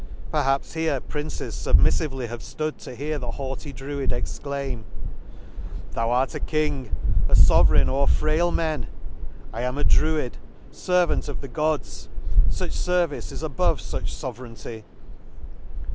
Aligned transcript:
—Perhaps 0.31 0.73
here 0.73 0.99
Princes 0.99 1.53
fubmiffively 1.53 2.27
have 2.27 2.41
flood 2.41 2.79
to 2.79 2.95
hear 2.95 3.19
the 3.19 3.29
haughty 3.33 3.71
druid 3.71 4.11
ex 4.11 4.41
laim 4.43 4.83
—"Thou 5.93 6.09
art 6.09 6.33
a 6.33 6.39
king, 6.39 6.89
a 7.29 7.35
fovereign 7.35 7.87
o'er 7.87 8.07
frail 8.07 8.49
men;" 8.51 8.87
I 9.53 9.61
am 9.61 9.77
a 9.77 9.83
druid, 9.83 10.39
fervant 10.73 11.29
of 11.29 11.41
the 11.41 11.47
Gods; 11.47 12.09
cc 12.47 12.51
Such 12.51 12.71
fervice 12.71 13.31
is 13.31 13.43
above 13.43 13.77
fuch 13.77 14.09
fovereignty 14.19 14.85
*. 14.89 14.93